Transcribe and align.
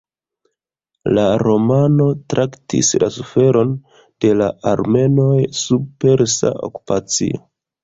La 1.17 1.25
romano 1.41 2.07
traktis 2.33 2.89
la 3.05 3.11
suferon 3.19 3.77
de 4.27 4.33
la 4.41 4.49
armenoj 4.75 5.39
sub 5.63 5.87
persa 6.07 6.55
okupacio. 6.73 7.47